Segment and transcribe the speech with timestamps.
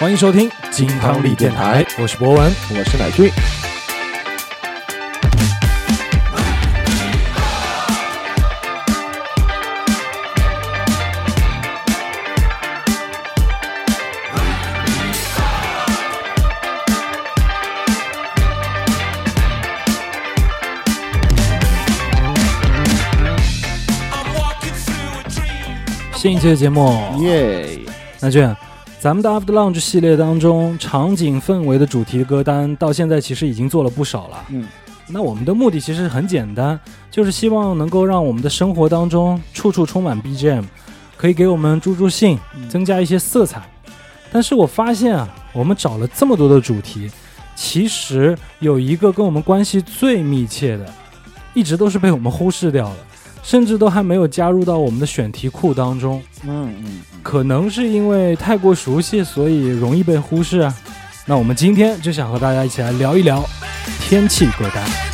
[0.00, 2.54] 欢迎收听金汤力电台，我是博文。
[2.70, 3.28] 我是乃俊。
[26.14, 27.80] 新一期的节目，耶！
[28.20, 28.54] 那俊，
[29.00, 34.44] 咱们的 After Lounge 系列当中，场景氛围的主题歌单到现在其实已经做了不少了。
[34.48, 34.66] 嗯，
[35.06, 40.64] 那我们的目的其实很简单，就是希望能够让我们的生活当中处处充满 BGM，
[41.16, 42.36] 可以给我们助助兴，
[42.68, 43.62] 增加一些色彩。
[44.32, 47.08] 但是我发现啊，我们找了这么多的主题，
[47.54, 50.92] 其实有一个跟我们关系最密切的，
[51.54, 52.96] 一直都是被我们忽视掉了，
[53.48, 56.22] 甚至都还没有加入到我们的选题库当中。
[56.44, 60.74] 嗯嗯，可能是因为太过熟悉，所以容易被忽视啊。
[61.24, 63.42] 那我们今天就想和大家一起来聊一聊
[64.00, 65.07] 天气歌单。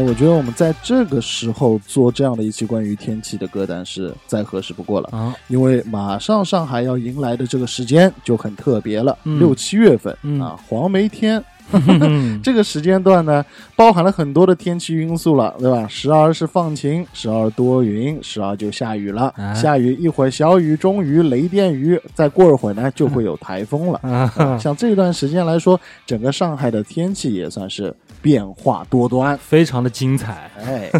[0.00, 11.42] 哎，我觉得我们在这个时候做这样的一期关于天气的歌单是再合适不过了，啊，因为马上上海要迎来的这个时间就很特别了，嗯六七月份、嗯啊，黄梅天。
[11.72, 13.44] 嗯 这个时间段呢，
[13.76, 15.86] 包含了很多的天气因素了，对吧？
[15.86, 19.32] 时而是放晴，时而多云，时而就下雨了。
[19.36, 24.00] 哎下雨一会儿小雨、中雨、雷电雨，再过一会儿呢，就会有台风了。
[24.02, 29.36] 啊，像这段时间来说，整个上海的天气也算是变化多端。
[29.38, 30.90] 非常的精彩，哎，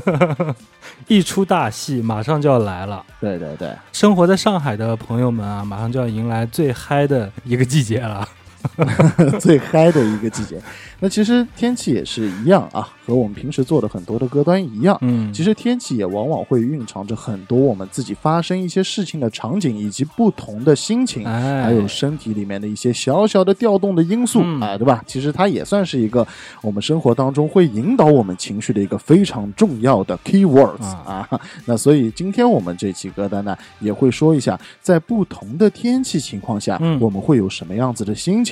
[1.08, 3.04] 一出大戏马上就要来了。
[3.20, 8.26] 对对对，生活在上海的朋友们啊，马上就要迎来最嗨的一个季节了。
[9.40, 10.60] 最嗨的一个季节。
[11.02, 14.98] 那其实天气也是一样啊，和我们平时做的很多的歌单一样。
[15.00, 25.02] 嗯，其实天气也往往会蕴藏着很多我们自己发生一些事情的场景，以及不同的心情，哎，还有身体里面的一些小小的调动的因素嗯啊，对吧？
[25.06, 26.26] 其实它也算是一个
[26.60, 31.26] 我们生活当中会引导我们情绪的一个非常重要的 keywords 啊。
[31.64, 38.49] 那所以今天我们这期歌单呢，也会说一下，在不同的天气情况下，嗯我们会有什么样子的心情，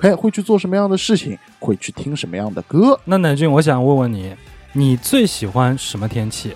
[0.00, 2.98] 哎，会去做什么样的事情，会去听什么样的歌。
[3.04, 4.34] 那乃俊，我想问问你，
[4.72, 6.54] 你最喜欢什么天气？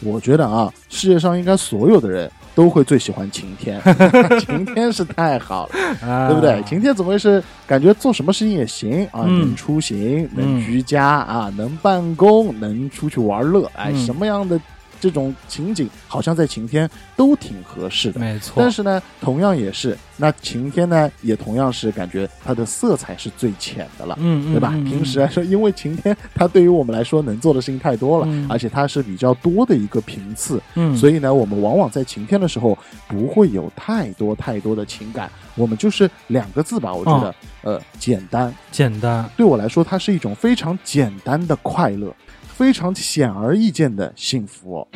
[0.00, 3.80] 我觉得啊，世界上应该所有的人都会最喜欢晴天，
[4.40, 6.06] 晴天是太好了。
[6.06, 6.62] 啊对不对？
[6.64, 9.22] 晴天怎么会是感觉做什么事情也行啊？
[9.24, 14.60] 嗯能出行，能嗯居家啊，能办公，能出去玩乐，哎，嗯什么样的
[15.00, 18.20] 这种情景，好像在晴天都挺合适的。
[18.20, 24.16] 没错，但是呢，同样也是，那晴天呢，也同样是感觉它的色彩是最浅的了。
[24.20, 24.70] 嗯，嗯对吧？
[24.74, 32.76] 嗯平时来说，因为晴天它对于我们来说能做的事情太多了，嗯而且它是比较多的一个频次，嗯，所以呢，我们往往在晴天的时候
[33.08, 38.54] 不会有太多太多的情感，我们就是两个字吧，我觉得，哦呃，简单。
[38.70, 42.14] 简单，对我来说，它是一种非常简单的快乐，
[42.56, 44.86] 非常显而易见的幸福。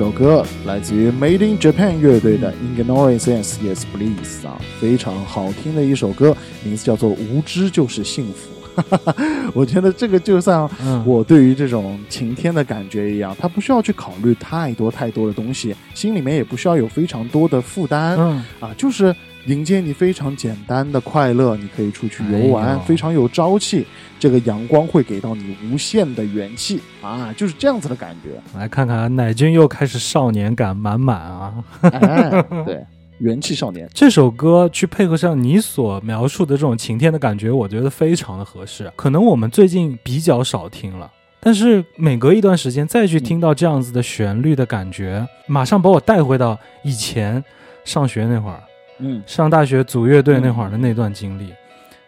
[0.00, 8.82] 首歌来自于 Made in Japan 乐队的 Ignorance Yes Please 啊，非常好听的一首歌，名字叫做《无知就是幸福》。
[9.52, 19.14] 我觉得这个就像嗯，我对于这种晴天的感觉一样，他不需要去考虑太多太多的东西，心里面也不需要有非常多的负担、嗯，啊，就是
[19.46, 23.86] 迎接你非常简单的快乐，你可以出去游玩，哎非常有朝气。
[24.18, 28.38] 这个阳光会给到你无限的元气啊，就是这样子的感觉。
[28.58, 31.54] 来看看乃君又开始少年感满满啊！
[31.80, 32.84] 哎，对，
[33.20, 33.88] 元气少年。
[33.94, 38.92] 这首歌去配合上你所描述的这种晴天的感觉，我觉得非常的合适。
[38.94, 41.10] 可能我们最近比较少听了，
[41.40, 47.42] 但是每隔一段时间再去听到这样子的旋律的感觉，马上把我带回到以前
[47.86, 48.62] 上学那会儿，
[49.00, 51.52] 嗯上大学组乐队那会儿的那段经历，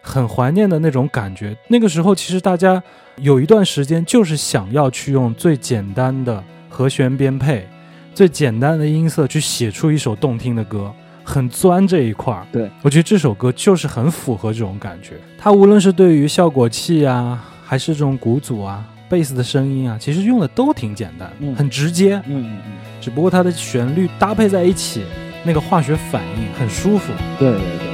[0.01, 1.55] 很怀念的那种感觉。
[1.67, 2.81] 那个时候，其实大家
[3.17, 7.67] 有一段时间就是想要去用最简单的和弦编配、
[8.13, 12.45] 最简单的音色去写出一首动听的歌，很钻这一块儿。
[12.51, 15.13] 对我觉得这首歌就是很符合这种感觉。
[15.37, 22.15] 它无论是对于效果器啊，还是这种鼓组啊、贝斯的声音啊，其实用的都挺简单，嗯很直接。
[22.25, 25.03] 嗯嗯嗯，只不过它的旋律搭配在一起，
[25.43, 27.13] 那个化学反应很舒服。
[27.39, 27.92] 对对对。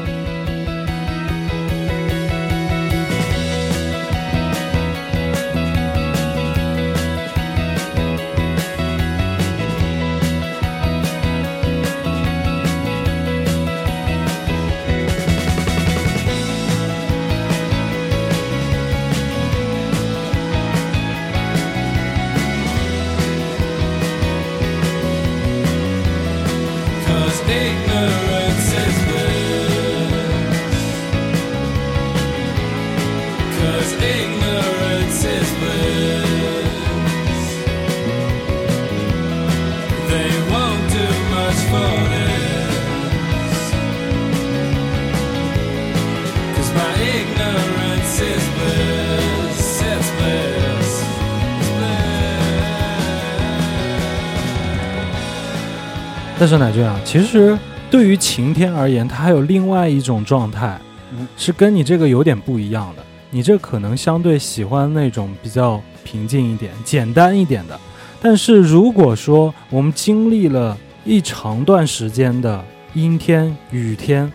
[56.49, 57.55] 但是乃俊啊，其实
[57.91, 63.03] 对于晴天而言，它还有另外一种状态，嗯是跟你这个有点不一样的。
[63.29, 67.79] 你这可能相对喜欢那种比较平静一点、简单一点的。
[68.19, 70.75] 但是如果说我们经历了
[71.05, 72.65] 一长段时间的
[72.95, 74.31] 阴天、雨天，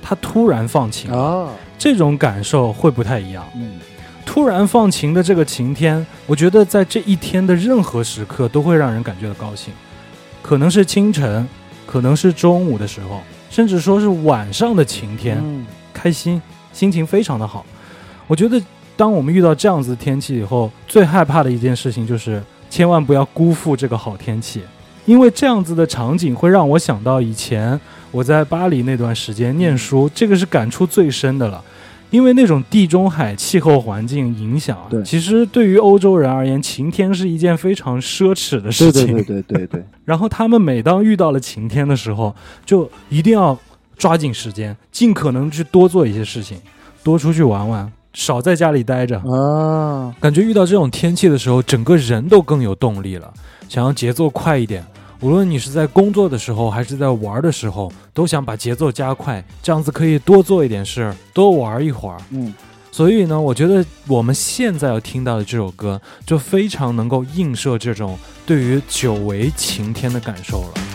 [0.00, 3.44] 它突然放晴，啊，这种感受会不太一样。
[3.56, 3.72] 嗯
[4.24, 9.74] 突然放晴的这个晴天，我觉得在这一天的任何时刻都会让人感觉到高兴，
[10.48, 11.46] 可能是清晨，
[11.84, 16.40] 可能是中午的时候，甚至说是晚上的晴天，嗯开心，
[16.72, 17.66] 心情非常的好。
[18.26, 18.58] 我觉得，
[18.96, 24.62] 当我们遇到这样子的天气以后，最害怕的一件事情就是千万不要辜负这个好天气，
[25.04, 27.78] 因为这样子的场景会让我想到以前
[28.10, 31.62] 我在巴黎那段时间念书，这个是感触最深的了。
[32.10, 39.06] 因为那种地中海气候环境影响啊对，其实对于欧洲人而言，晴天是一件非常奢侈的事情。
[39.06, 42.34] 对对对对对对， 然后他们每当遇到了晴天的时候，
[42.64, 43.56] 就一定要
[43.96, 46.56] 抓紧时间，尽可能去多做一些事情，
[47.04, 49.18] 多出去玩玩，少在家里待着。
[49.30, 53.32] 啊，感觉遇到这种天气的时候，整个人都更有动力了，
[53.68, 54.82] 想要节奏快一点。
[55.20, 62.16] 无论你是在工作的时候，还是在玩的时候，都想把节奏加快，这样子可以多做一点事，多玩一会儿。
[62.30, 62.54] 嗯，
[62.92, 70.87] 所以呢，我觉得我们现在要听到的这首歌，就非常能够映射这种对于久违晴天的感受了。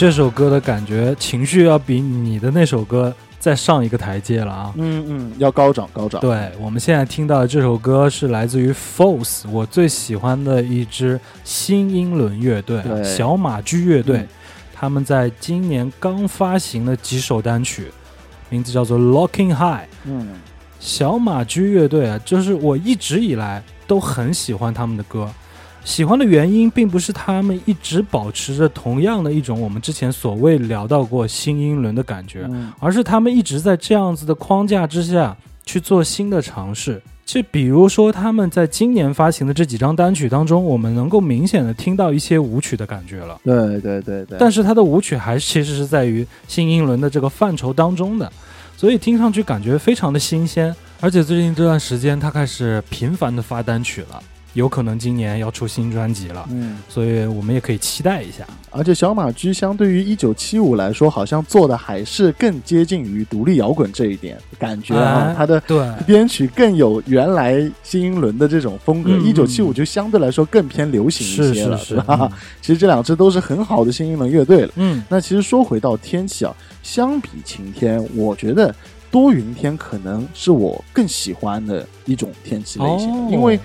[0.00, 4.72] 这首歌的感觉情绪要比你的那首歌再上一个台阶了啊。
[4.76, 6.18] 嗯嗯，要高涨高涨。
[6.22, 14.20] 对，我们现在听到的这首歌是来自于 False，我最喜欢的一支新英伦乐队小马驹乐队。
[14.20, 14.28] 嗯
[14.74, 17.92] 他们在今年刚发行了几首单曲，
[18.48, 19.84] 名字叫做《Locking High》。
[20.06, 20.28] 嗯
[20.78, 25.28] 小马驹乐队啊，就是我一直以来都很喜欢他们的歌。
[25.84, 37.00] 喜欢的原因并不是他们一直保持着同样的一种我们之前所谓聊到过新英伦的感觉，嗯而是他们一直在这样子的框架之下去做新的尝试。
[37.24, 43.38] 就比如说他们在今年发行的这几张单曲当中，我们能够明显的听到一些舞曲的感觉了。
[43.44, 44.36] 对对对对。
[44.36, 48.30] 但是它的舞曲还其实是在于新英伦的这个范畴当中的，
[48.76, 50.74] 所以听上去感觉非常的新鲜。
[51.00, 54.20] 而且最近这段时间，他开始频繁的发单曲了，
[54.54, 58.44] 有可能今年要出新专辑了，嗯，所以我们也可以期待一下。
[58.70, 69.10] 而且小马驹相对于一九七五来说，好像做的还是更接近于独立摇滚这一点感觉啊哎，它的对，编曲更有原来新英伦的这种风格。
[69.12, 72.30] 嗯一九七五就相对来说更偏流行一些了，是吧？
[72.60, 74.72] 其实这两支都是很好的新英伦乐队了。
[74.76, 78.74] 嗯，那其实说回到天气啊，相比晴天，我觉得
[79.10, 83.58] 多云天可能是我更喜欢的一种天气类型，哦因为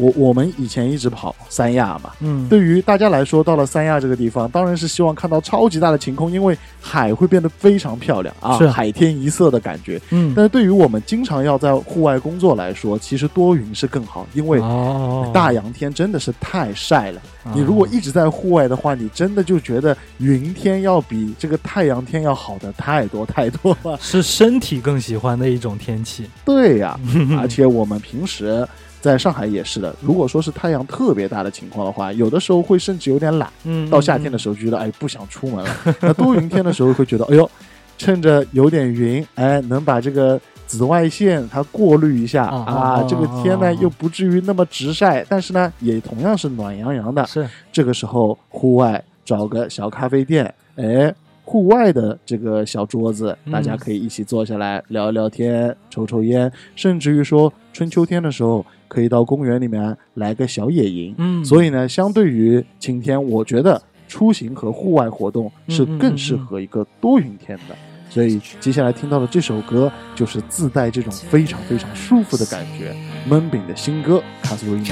[0.00, 2.12] 我我们以前一直跑三亚嘛。
[2.20, 10.00] 嗯，对于大家来说，到了三亚这个地方，当然是希望看到超级大的晴空，因为海会变得非常漂亮啊是，海天一色的感觉。
[10.10, 17.20] 嗯，但是对于我们经常要在户外工作来说，其实多云是更好，因为哦，大阳天真的是太晒了。
[17.39, 23.98] 哦你如果一直在户外的话，你真的就觉得云天要比这个太阳天要好的太多太多了。
[24.02, 26.98] 是身体更喜欢的一种天气，对呀、
[27.38, 28.66] 而且我们平时
[29.00, 33.50] 在上海也是的，如果说是太阳特别大的情况的话，有的时候会甚至有点懒。
[33.64, 37.50] 嗯，到夏天的时候觉得哎不想出门了， 那多云天的时候会觉得哎呦，
[37.96, 40.38] 趁着有点云，哎能把这个
[40.70, 47.26] 紫外线它过滤一下啊这个天呢又不至于那么直晒，但是呢也同样是暖洋洋的。
[47.26, 51.12] 是这个时候户外找个小咖啡店，哎。
[51.42, 61.12] 户外的这个小桌子，嗯大家可以一起坐下来聊一聊天、抽抽烟，甚至于说春秋天的时候，可以到公园里面来个小野营。
[61.18, 67.74] 嗯，所以呢，相对于晴天，我觉得出行和户外活动是更适合一个多云天的。
[68.10, 72.94] 所以接下来听到的这首歌就是自带这种非常非常舒服的感觉，
[73.26, 74.84] 闷饼的新歌《Catherine》。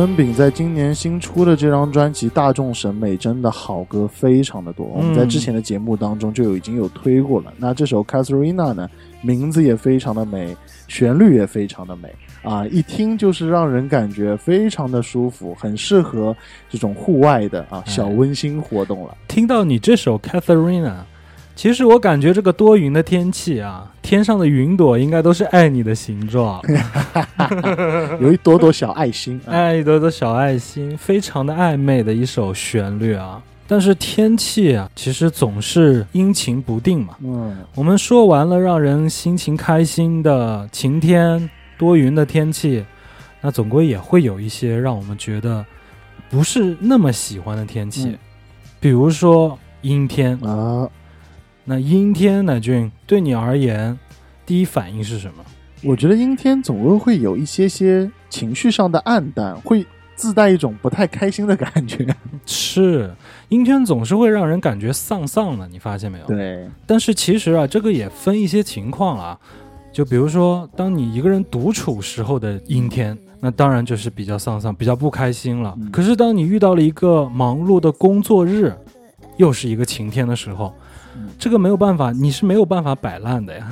[0.00, 7.52] 闷饼在今年新出的这张专辑《大众审美》真的好歌非常的多，我们在之前的节目当中就有已经有推过了。
[7.58, 8.88] 那这首《Catherine》呢，
[9.20, 10.56] 名字也非常的美，
[10.88, 12.08] 旋律也非常的美
[12.42, 16.34] 啊，一听就是让人感觉非常的舒服，很适合
[16.70, 19.14] 这种户外的啊哎小温馨活动了。
[19.28, 20.82] 听到你这首《Catherine》，
[21.60, 26.58] 其实我感觉这个多云的天气啊，天上的云朵应该都是爱你的形状，
[28.18, 33.42] 有一朵朵小爱心啊，爱一朵朵小爱心，非常的暧昧的一首旋律啊。
[33.68, 37.16] 但是天气啊，其实总是阴晴不定嘛。
[37.22, 42.82] 嗯，我们说完了让人心情开心的晴天、多云的天气，
[43.42, 45.62] 那总归也会有一些让我们觉得
[46.30, 48.18] 不是那么喜欢的天气，嗯
[48.80, 50.38] 比如说阴天。
[50.42, 50.88] 啊，
[51.64, 53.98] 那阴天，乃俊对你而言，
[54.44, 55.44] 第一反应是什么？
[55.82, 62.06] 我觉得阴天总归会有一些些情绪上的暗淡，会自带一种不太开心的感觉。
[62.44, 63.10] 是
[63.48, 66.26] 阴天总是会让人感觉丧丧的，你发现没有？
[66.26, 69.38] 对，但是其实啊，这个也分一些情况啊。
[69.92, 75.74] 就比如说，当你一个人独处时候的阴天，那当然就是比较丧丧、比较不开心了。
[75.80, 78.72] 嗯可是当你遇到了一个忙碌的工作日，
[79.36, 80.80] 又是一个晴天的时候，嗯
[81.40, 83.66] 这个没有办法，你是没有办法摆烂的呀。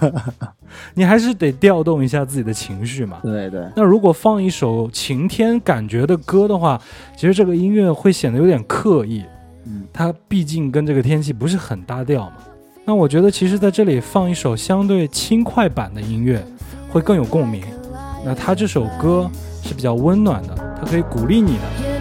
[0.92, 3.18] 你还是得调动一下自己的情绪嘛。
[3.22, 6.78] 对对，那如果放一首晴天感觉的歌的话，
[7.16, 9.24] 其实这个音乐会显得有点刻意。
[9.64, 12.36] 嗯，它毕竟跟这个天气不是很搭调嘛。
[12.84, 16.44] 那我觉得其实在这里放一首相对轻快版的音乐，
[16.90, 17.64] 会更有共鸣。
[18.22, 19.30] 那它这首歌
[19.62, 21.95] 是比较温暖的，它可以鼓励你的。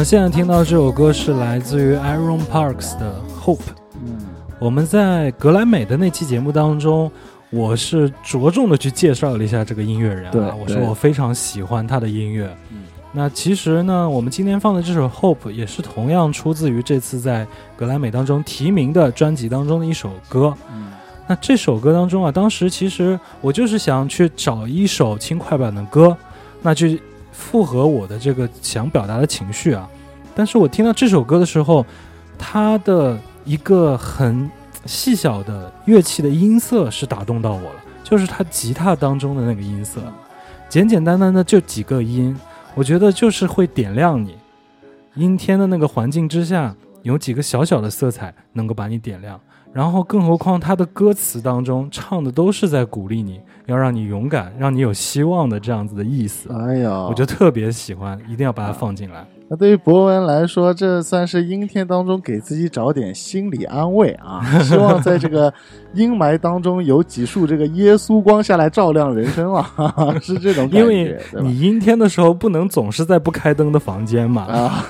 [0.00, 3.58] 们现在听到这首歌是来自于 Aaron Parks 的《Hope》。
[4.02, 4.18] 嗯，
[4.58, 7.12] 我们在格莱美的那期节目当中，
[7.50, 12.46] 我是着重的去介绍了一下这个音乐人啊，我说我非常喜欢他的音乐。
[12.72, 20.54] 嗯那其实呢，我们今天放的这首《Hope》也是同样出自于这次在格莱美当中提名的专辑当中的一首歌。
[20.72, 20.92] 嗯
[21.26, 26.16] 那这首歌当中啊，当时其实我就是想去找一首轻快版的歌，
[26.62, 27.02] 那去
[27.40, 29.88] 符合我的这个想表达的情绪啊。
[30.34, 31.84] 但是我听到这首歌的时候，
[32.38, 34.48] 它的一个很
[34.86, 40.00] 细小的乐器的音色是打动到我了，就是它吉他当中的那个音色，
[40.68, 42.38] 简简单单的就几个音，
[42.74, 44.36] 我觉得就是会点亮你。
[45.14, 49.40] 阴天的那个环境之下，有几个小小的色彩能够把你点亮。
[49.72, 56.52] 然后，更何况他的歌词当中唱的都是在鼓励你，要让你勇敢，让你有希望的这样子的意思。
[56.52, 59.24] 哎呀，我就特别喜欢，一定要把它放进来。
[59.52, 64.40] 那对于博文来说，这算是阴天当中给自己找点心理安慰啊！
[64.62, 65.52] 希望在这个
[65.92, 69.68] 阴霾当中有几束这个耶稣光下来照亮人生啊，
[70.22, 71.20] 是这种感觉，因为？
[71.42, 74.42] 你阴天的时候不能总是在不开灯的房间嘛。
[74.42, 74.86] 啊，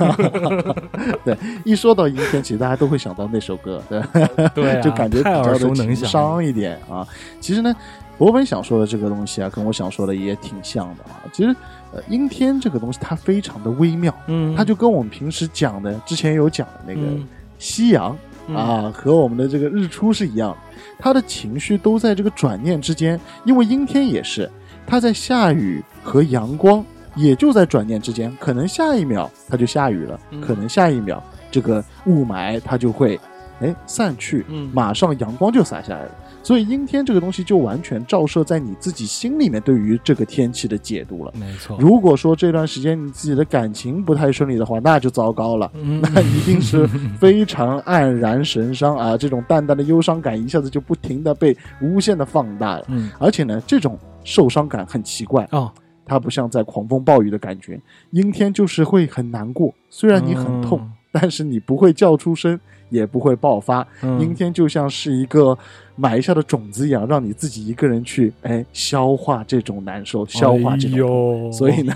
[1.24, 4.02] 对，一说到阴天，其实大家都会想到那首歌，对，
[4.54, 6.08] 对啊，就感觉比较的能详了。
[6.08, 7.08] 商一点啊。
[7.40, 7.74] 其实呢，
[8.18, 11.24] 博文想说的这个东西啊，跟我想说的也挺像的啊。
[11.32, 11.56] 其实，
[11.92, 17.26] 呃，阴天这个东西它非常的微妙，嗯，它就跟我们平时讲的，之前有讲的那个嗯
[17.58, 18.16] 夕阳。
[18.48, 20.56] 嗯啊，和我们的这个日出是一样的，
[20.98, 23.20] 他的情绪都在这个转念之间。
[23.44, 24.50] 因为阴天也是，
[24.84, 33.20] 它在下雨和阳光也就在转念之间，可能下一秒它就下雨了，嗯可能下一秒这个雾霾它就会
[33.60, 36.10] 哎散去，嗯马上阳光就洒下来了。
[36.42, 41.32] 所以阴天这个东西就完全照射在你自己心里面对于这个天气的解读了。
[41.38, 41.76] 没错。
[41.78, 45.70] 如果说这段时间你自己的感情不太顺利的话，那就糟糕了。
[45.74, 46.86] 嗯 那一定是
[47.18, 49.16] 非常黯然神伤啊！
[49.16, 55.70] 这种淡淡的忧伤感一下子就不停的被无限的放大了，嗯而且呢，这种受伤感很奇怪，哦，
[56.04, 63.84] 它不像在狂风暴雨的感觉，阴天就是会很难过，虽然你很痛，嗯但是你不会叫出声，也不会爆发。
[64.02, 65.58] 嗯阴天就像是一个
[66.00, 71.50] 埋下的种子一样，让你自己一个人去哎消化这种难受，消化这种。
[71.50, 71.92] 哎所以呢，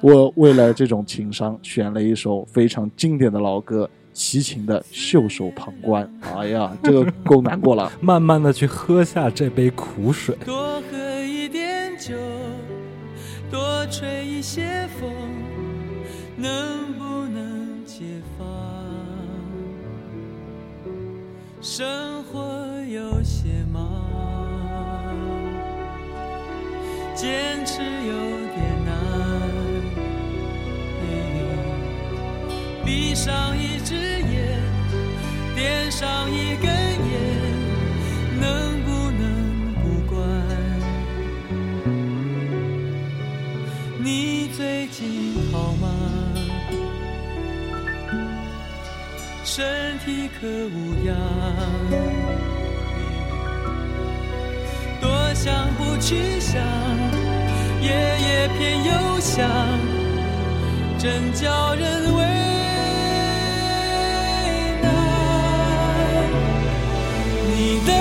[0.00, 3.88] 我为了这种情商，选了一首非常经典的老歌。
[4.14, 7.92] 齐秦的袖手旁观，哎呀，这个够难过了。
[8.02, 10.34] 慢慢的去喝下这杯苦水。
[10.44, 12.16] 多喝一点酒，
[13.48, 15.08] 多吹一些风，
[16.36, 18.02] 能不能解
[18.36, 18.44] 放？
[21.60, 24.02] 生活有些忙，
[27.14, 28.14] 坚持有
[28.54, 28.96] 点难。
[32.86, 34.58] 闭上一只眼，
[35.54, 37.20] 点上一根烟，
[38.40, 40.18] 能不能不管？
[44.02, 45.84] 你最近好吗？
[49.44, 51.14] 身体可无恙？
[55.40, 56.60] 想不去想，
[57.80, 59.48] 夜夜偏又想，
[60.98, 62.20] 真叫人为
[64.82, 64.86] 难。
[67.46, 67.92] 你的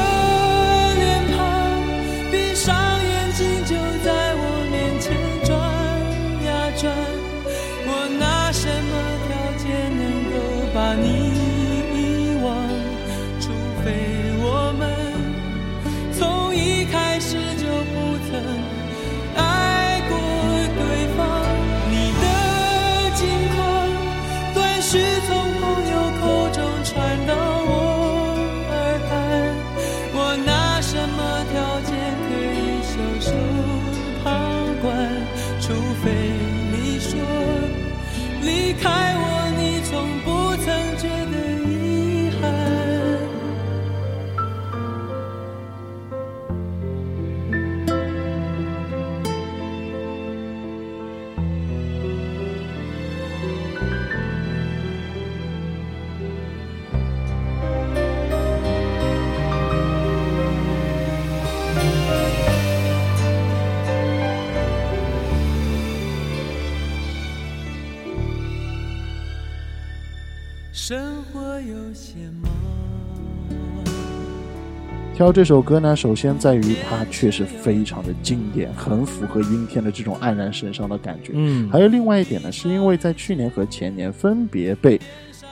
[75.17, 81.31] 挑这首歌呢，首先在于它确实非常的经典，很符合阴天的这种黯然神伤的感觉。
[81.33, 85.01] 嗯还有另外一点呢，是因为在去年和前年分别被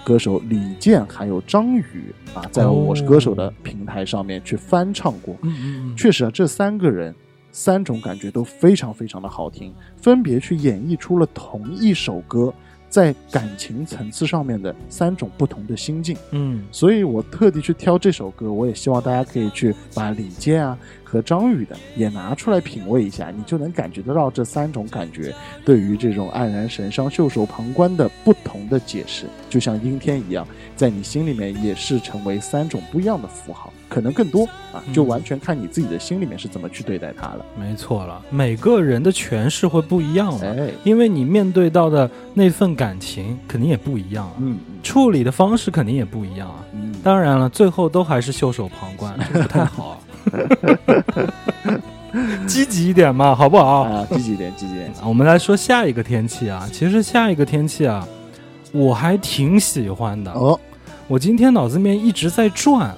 [0.04, 5.36] 歌手李健还有张宇啊，在哦我是歌手的平台上面去翻唱过。
[5.42, 5.56] 嗯
[5.90, 7.16] 嗯确实啊，这三个人
[7.52, 12.54] 三种感觉都非常非常的好听，分别去演绎出了同一首歌
[12.90, 16.16] 在感情层次上面的三种不同的心境。
[16.32, 37.46] 嗯所以我特地去挑这首歌，我也希望大家可以去把李健啊和张宇的也拿出来品味一下，你就能感觉得到这三种感觉对于这种黯然神伤、袖手旁观的不同的解释，就像阴天一样，在你心里面也是成为三种不一样的符号，可能更多啊，就完全看你自己的心里面是怎么去对待它了。
[37.60, 46.64] 没错了，每个人的诠释会不一样的，哎，因为你面对到的那份感情肯定也不一样啊，嗯处理的方式肯定也不一样啊。
[46.74, 49.98] 嗯，当然了，最后都还是袖手旁观， 这不太好啊。
[52.48, 53.82] 积极一点嘛，好不好？
[53.82, 54.92] 啊，积极一点，积极一点。
[55.04, 58.08] 我们来说下一个天气啊，其实下一个天气啊，
[58.72, 60.32] 我还挺喜欢的。
[60.32, 60.58] 哦，
[61.08, 62.96] 我今天脑子里面一直在转，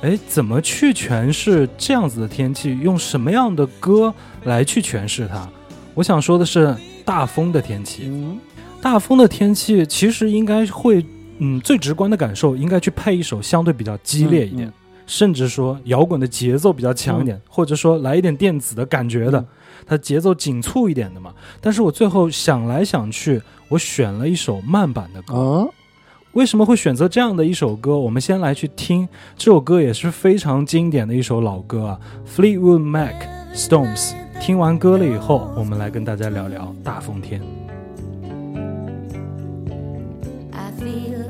[0.00, 2.78] 哎，怎么去诠释这样子的天气？
[2.78, 5.48] 用什么样的歌来去诠释它？
[5.94, 8.04] 我想说的是大风的天气。
[8.06, 8.38] 嗯
[8.80, 11.04] 大风的天气其实应该会，
[11.38, 14.72] 嗯，最直观的感受应该去配一首相对比较激烈一点，嗯嗯
[15.04, 19.46] 甚至说摇滚的节奏比较强一点，或者说来一点电子的感觉的，嗯
[19.84, 21.34] 它节奏紧促一点的嘛。
[21.60, 25.34] 但是我最后想来想去，我选了一首慢版的歌。
[25.34, 25.66] 啊，
[26.32, 27.98] 为什么会选择这样的一首歌？
[27.98, 32.00] 我们先来去听这首歌，也是非常经典的一首老歌啊
[32.36, 33.14] ，Fleetwood Mac
[33.54, 34.12] Stones。
[34.40, 37.40] 听完歌了以后，我们来跟大家聊聊大风天。
[40.52, 41.26] I feel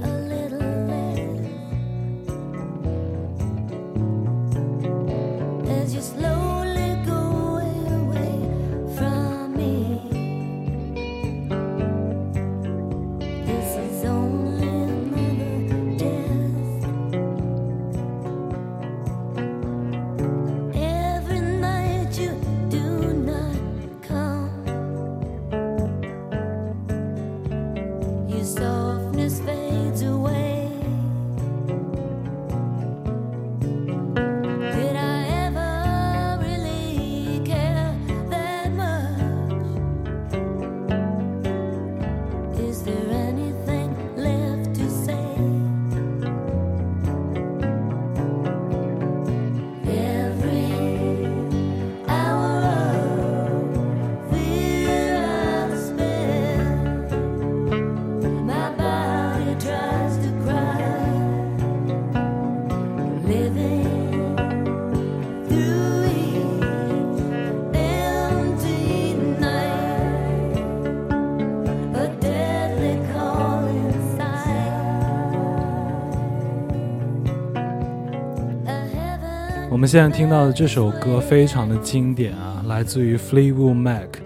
[79.89, 84.19] 们现在听到的这首歌非常的经典啊，来自于 Fleetwood Mac。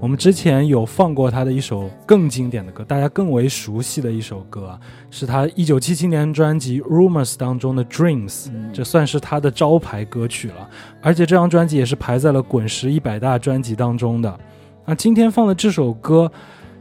[0.00, 4.80] 我们之前有放过他的一首更经典的歌，大家更为熟悉的一首歌啊，
[5.10, 10.66] 是他1977年专辑《Rumors》当中的《Dreams》，这算是他的招牌歌曲了。
[11.02, 14.40] 而且这张专辑也是排在了滚石一百大专辑当中的。
[14.86, 16.32] 那今天放的这首歌，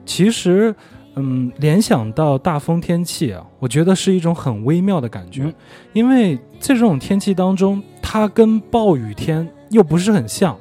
[0.06, 0.74] 其实，
[1.16, 5.54] 嗯，联想到大风天气啊，我觉得是一种很微妙的感觉，嗯
[5.94, 10.58] 因为在这种天气当中，它跟暴雨天又不是很像，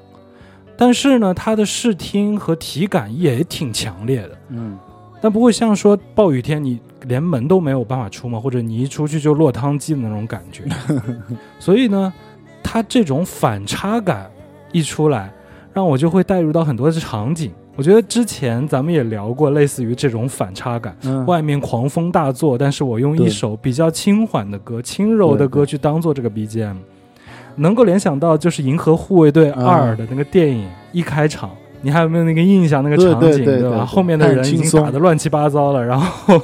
[0.77, 4.79] 但是呢，它的视听和体感也挺强烈的，嗯
[5.21, 10.65] 但不会像说暴雨天你连门都没有办法出门，或者你一出去就落汤鸡的那种感觉。
[11.59, 12.13] 所以呢，
[12.63, 14.31] 它这种反差感
[14.71, 15.33] 一出来，
[15.73, 17.53] 让我就会带入到很多的场景。
[17.79, 26.75] 我觉得之前咱们也聊过类似于这种反差感，嗯，外面狂风大作，但是我用一首比较轻缓的歌、轻柔的歌去当做这个 BGM，
[27.55, 31.51] 能够联想到就是《银河护卫队二》的那个电影一开场。
[31.81, 32.83] 你还有没有那个印象？
[32.83, 33.21] 那个场景吧？
[33.21, 36.35] 对对对对后面的人已经打得乱七八糟了，然后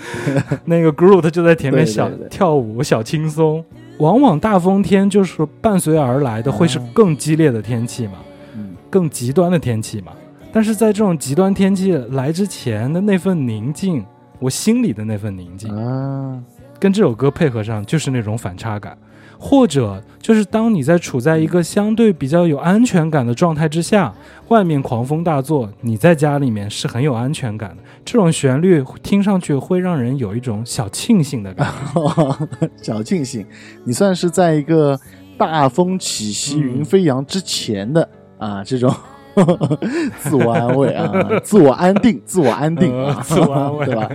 [0.64, 3.62] 那个 Groot 就在前面小跳舞，小轻松。
[3.98, 8.14] 往往大风天就是伴随而来的会是更激烈的天气嘛，
[8.56, 10.12] 嗯更极端的天气嘛。
[10.52, 14.04] 但是在这种极端天气来之前的那份宁静，
[14.38, 16.42] 我心里的那份宁静，啊，
[16.78, 18.98] 跟这首歌配合上，就是那种反差感，
[19.38, 24.12] 或者就是当你在处在一个相对比较有安全感的状态之下，
[24.48, 27.82] 外面狂风大作，你在家里面是很有安全感的。
[28.04, 32.68] 这种旋律听上去会让人有一种小庆幸的感觉。
[32.82, 33.46] 小庆幸，
[33.84, 34.98] 你算是在一个
[35.38, 38.08] 大风起兮云飞扬之前的、
[38.38, 38.92] 啊这种
[40.20, 41.12] 自我安慰啊，
[41.42, 44.10] 自我安定，自我安定啊，呃自我安慰对吧？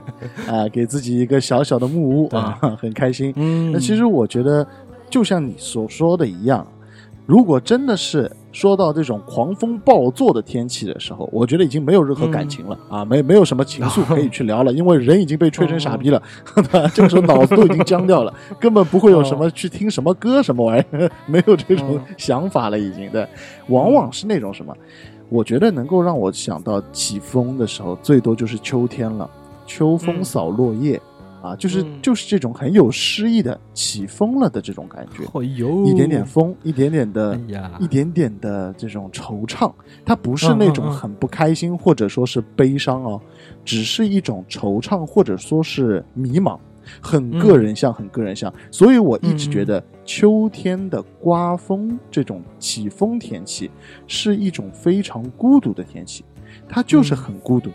[0.48, 3.34] 啊，给自己一个小小的木屋啊，很开心。
[3.36, 4.66] 嗯那其实我觉得，
[5.10, 6.66] 就像你所说的一样，
[7.26, 16.22] 如果真的是说到这种狂风暴作的天气的时候，我觉得已经没有任何感情了、啊，没没有什么情愫可以去聊了， 因为人已经被吹成傻逼了？
[16.94, 23.28] 这个时候脑子都已经僵掉了，根本不会有什么去听什么歌什么玩意儿， 没有这种想法了，已经对。
[23.70, 24.72] 往往是那种什么，
[25.30, 29.28] 我觉得能够让我想到起风的时候，最多就是秋天了，
[29.66, 31.02] 秋风扫落叶。
[31.46, 32.02] 啊，就是嗯。
[32.02, 35.24] 就是这种很有诗意的起风了的这种感觉，
[35.84, 39.74] 一点点风，一点点的哎，一点点的这种惆怅，
[40.06, 43.20] 它不是那种很不开心或者说是悲伤哦，
[43.64, 46.60] 只是一种惆怅或者说是迷茫，
[47.02, 48.54] 很个人像，很个人像。
[48.70, 53.72] 所以我一直觉得秋天的刮风这种起风天气
[54.06, 56.24] 是一种非常孤独的天气，
[56.70, 57.72] 它就是很孤独。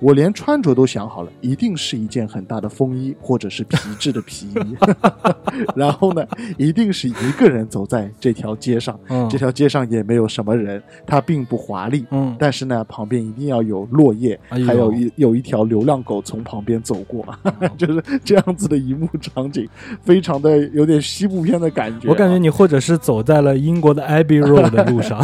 [0.00, 4.76] 我连穿着都想好了，一定是一件很大的风衣或者是皮质的皮衣，
[5.74, 6.26] 然后呢，
[6.58, 17.24] 一定是一个人走在这条街上，嗯这条街上也没有什么人，它并不华丽，嗯但是呢，旁边一定要有落叶，哎还有一有一条流浪狗从旁边走过，
[17.78, 19.68] 就是这样子的一幕场景，
[20.02, 22.10] 非常的有点西部片的感觉啊。
[22.10, 25.20] 我感觉你或者是走在了英国的 Abbey Road 的路上，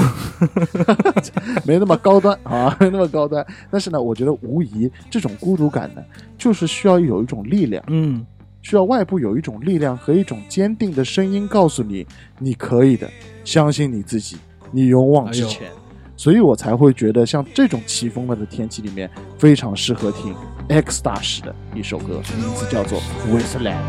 [1.66, 3.44] 没那么高端啊，没那么高端。
[3.70, 6.02] 但是呢，我觉得无疑这种孤独感呢，
[6.36, 8.24] 就是需要有一种力量，嗯
[8.62, 12.06] 需要外部有一种力量和一种坚定的声音告诉你，
[12.38, 13.10] 你可以的，
[13.42, 14.36] 相信你自己，
[14.70, 15.68] 你勇往直前。
[16.14, 20.34] 所以我才会觉得，像这种起风了的天气里面，非常适合听
[20.68, 23.00] X 大师的一首歌，名字叫做
[23.32, 23.80] 《Wasteland》。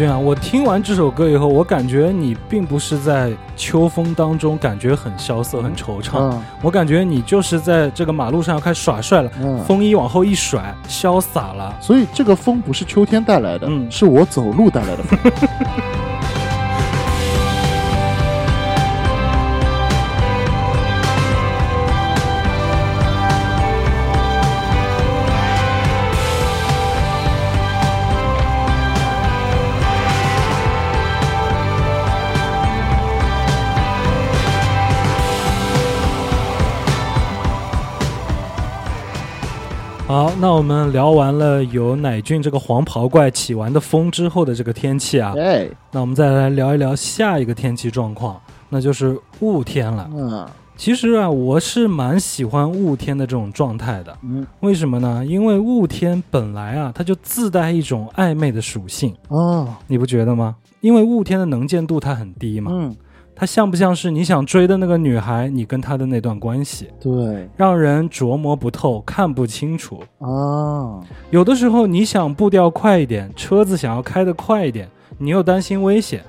[0.00, 11.76] 君啊，我听完这首歌以后，我感觉你并不是在秋风当中感觉很萧瑟、很惆怅，嗯我感觉你就是在这个马路上要开始耍帅了，嗯，风衣往后一甩，潇洒了。
[11.82, 15.18] 所以这个风不是秋天带来的，嗯是我走路带来的风。
[40.40, 50.08] 那我们聊完了有乃俊这个黄袍怪起完的风之后的这个天气啊，哎，那我们再来聊一聊下一个天气状况，那就是雾天了。
[50.14, 54.16] 嗯其实啊，我是蛮喜欢雾天的这种状态的。
[54.22, 55.22] 嗯为什么呢？
[55.26, 60.56] 因为雾天本来啊，它就自带一种暧昧的属性，哦，你不觉得吗？
[60.80, 62.96] 因为雾天的能见度它很低嘛，嗯，
[63.40, 70.02] 它像不像是你想追的那个女孩，你跟她的那段关系，对让人琢磨不透，看不清楚。
[70.18, 74.86] 啊，有的时候你想步调快一点，车子想要开得快一点，
[75.16, 76.22] 你又担心危险，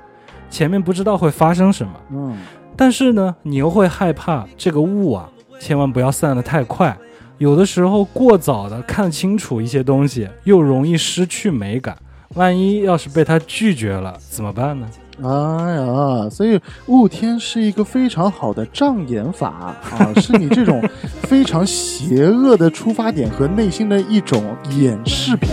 [0.49, 1.93] 前面不知道会发生什么。
[2.11, 2.37] 嗯
[2.77, 6.97] 但是呢，你又会害怕这个雾啊，千万不要散得太快。
[7.37, 11.97] 有的时候过早的看清楚一些东西，又容易失去美感。
[12.35, 14.87] 万一要是被他拒绝了，怎么办呢？
[15.23, 20.81] 哎呀，所以雾天是一个非常好的障眼法啊，是你这种
[21.23, 24.43] 非常邪恶的出发点和内心的一种
[24.79, 25.49] 掩饰品。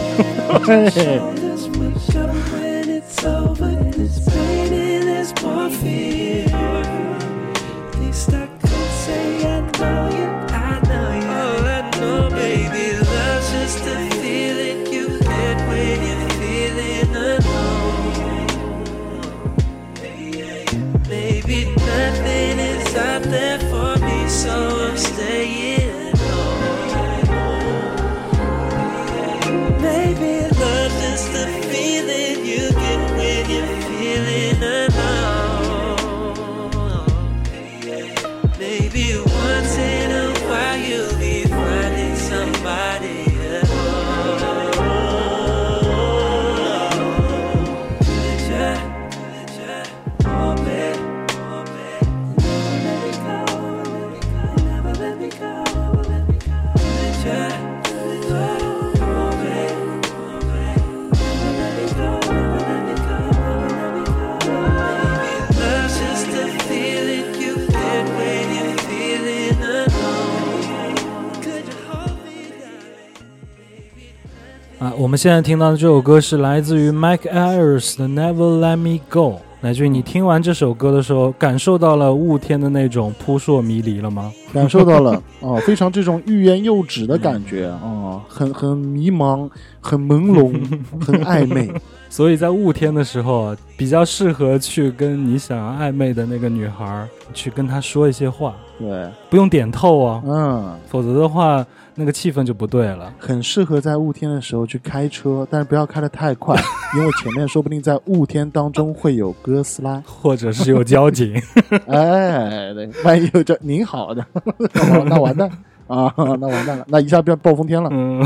[75.08, 79.36] 我们现在听到的这首歌是来自于 Mike Ayers 的《Never Let Me Go》。
[79.62, 84.30] 乃俊，你听完这首歌的时候，感受到了雾天的那种扑朔迷离了吗？
[84.52, 89.48] 感受到了 哦，非常这种欲言又止的感觉哦，很很迷茫，
[89.80, 90.52] 很朦胧，
[91.02, 91.72] 很暧昧。
[92.10, 101.66] 所以在雾天的时候啊，比较适合去跟你想要暧昧的那个女孩儿去跟她说一些话，对，不用点透哦，嗯，否则的话
[101.98, 103.12] 那个气氛就不对了。
[103.18, 106.54] 很适合在雾天的时候去开车，但是不要开得太快，
[106.96, 110.00] 因为前面说不定在雾天当中会有哥斯拉。
[110.06, 111.34] 或者是有交警，
[111.88, 114.24] 哎，对，万一有这您好的，
[115.06, 115.50] 那完蛋。
[115.88, 117.88] 啊，那完蛋了，那一下变暴风天了。
[117.90, 118.22] 嗯，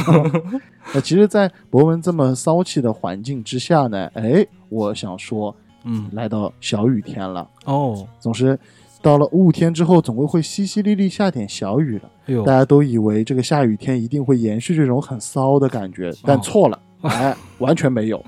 [0.93, 5.55] 那其实，在博文这么骚气的环境之下呢，哎，我想说，
[5.85, 8.59] 嗯，来到小雨天了，哦，总是
[9.03, 12.09] 到了雾天之后，总归会淅淅沥沥下点小雨了。
[12.27, 18.25] 哎呦大，家都以为这个下雨天一定会延续这种很骚的感觉，但错了，哎，完全没有。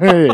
[0.00, 0.28] 嘿，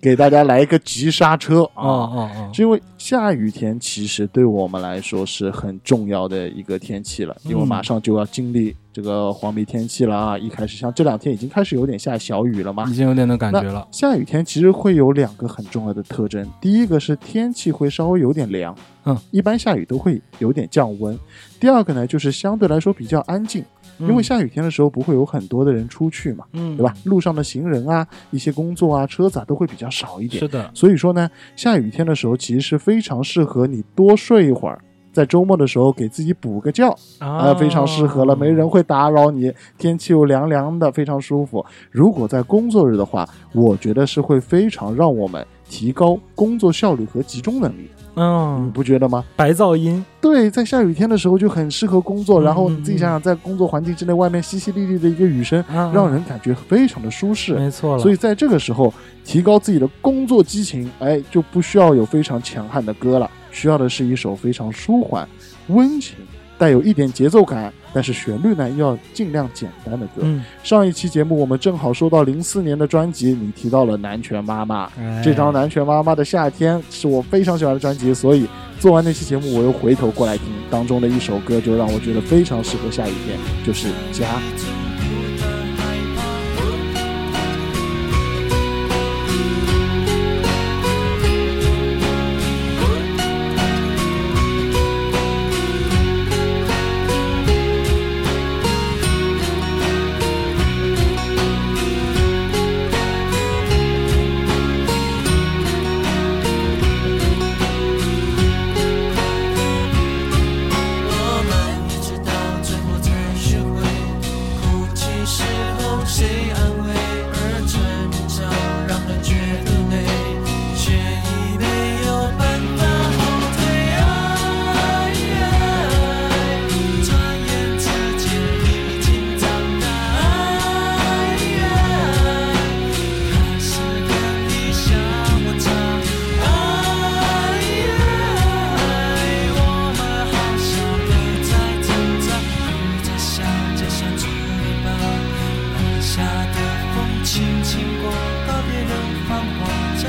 [0.00, 1.86] 给大家来一个急刹车啊啊！
[1.86, 10.38] 哦哦，是因为下雨天其实对我们来说是很重要的一个天气了，因为嗯马上就要经历这个黄梅天气了啊！
[10.38, 13.86] 一开始像这两天已经开始有点下小雨了嘛已，经有点那感觉了。
[13.90, 18.74] 下雨天其实会有两个很重要的特征，第一个是天气会稍微有点凉，
[19.04, 21.18] 嗯，一般下雨都会有点降温。
[21.58, 23.64] 第二个呢，就是相对来说比较安静，
[23.98, 26.94] 因为下雨天的时候不会有很多的人出去嘛，嗯，对吧？
[27.04, 30.48] 路上的行人啊，一些工作啊，车子啊都会比较少一点是。
[30.48, 34.78] 的，所以说呢，下雨天的时候其实是非常适合你多睡一会儿。
[35.10, 36.88] 在周末的时候给自己补个觉
[37.18, 41.64] 啊、啊非常适合了，没人会打扰你，天气又凉凉的，非常舒服。
[41.90, 47.90] 如果在工作日的话，我觉得是会非常让我们提高工作效率和集中能力。
[48.18, 49.24] 你嗯，不觉得吗？
[49.36, 57.54] 白噪音，对，在下雨天的时候就很适合工作，嗯然后你自己想想，在工作环境之内，外面淅淅沥沥的一个雨声，啊让人感觉非常的舒适。
[57.54, 58.02] 没错了。
[58.02, 58.92] 所以在这个时候，
[59.24, 65.28] 提高自己的工作激情，哎，就不需要有非常强悍的歌了，需要的是一首非常舒缓、
[65.68, 66.16] 温情、
[66.58, 70.22] 带有一点节奏感，但是旋律呢又要尽量简单的歌。
[70.22, 74.90] 嗯，上一期节目我们正好说到零四年的专辑，你提到了南拳妈妈。
[74.98, 78.46] 哎这张南拳妈妈的夏天是我非常喜欢的专辑，所以
[78.78, 84.26] 做完那期节目，我又回头过来听当中的一首歌，就让我觉得非常适合下雨天，就是《家》。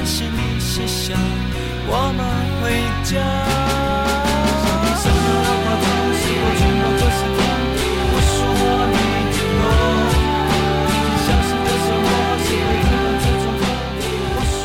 [0.10, 1.14] 华，暂时你卸下，
[1.88, 2.26] 我们
[2.60, 2.66] 回
[3.05, 3.14] 家。
[4.66, 5.86] 像你身后的花朵，
[6.18, 7.39] 是我全部都是它。
[8.12, 8.97] 我说我你
[9.30, 9.64] 经过，
[10.82, 12.10] 已经消失的生活，
[12.41, 13.62] 是为了这种歌。
[14.34, 14.60] 我说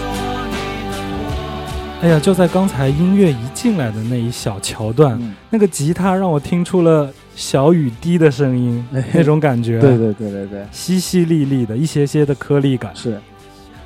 [0.49, 0.57] 你
[0.89, 2.03] 难过。
[2.03, 12.91] 哎呀，就在刚才音乐一进来的那一小桥段，嗯，那个吉他让我听出了小雨滴的声音，哎那种感觉，对对对对对，淅淅沥沥的一些些的颗粒感。
[12.95, 13.21] 是，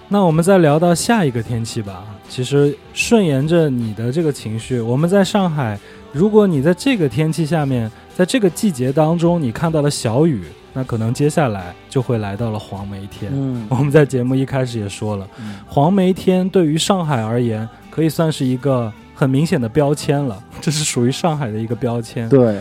[0.08, 2.04] 那我们再聊到下一个天气吧。
[2.28, 5.78] 其实顺延着你的这个情绪，我们在上海，
[6.12, 13.30] 如果你在这个天气下面，在这个季节当中，你看到了小雨，那可能接下来就会来到了黄梅天。
[13.34, 22.28] 嗯我们在节目一开始也说了，嗯黄梅天对于上海而言，可以算是一个很明显的标签了， 这是属于上海的一个标签。
[22.28, 22.58] 对，